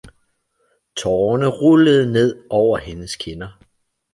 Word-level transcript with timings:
Tårerne 0.95 1.47
rullede 1.47 2.11
ned 2.11 2.43
over 2.51 2.77
hendes 2.77 3.15
kinder 3.15 3.57